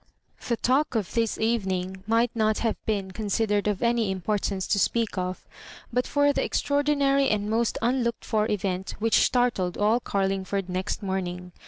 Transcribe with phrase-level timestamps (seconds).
[0.41, 5.15] Thb talk of this evening might not have been considered of any importance to speak
[5.15, 5.47] of,
[5.93, 11.27] but for the extraordinary and most unlooked for event whidi startled all Ga^ngfbrd next morn
[11.27, 11.51] ing.